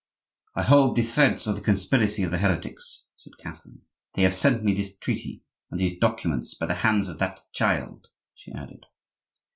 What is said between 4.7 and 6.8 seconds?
this treaty and these documents by the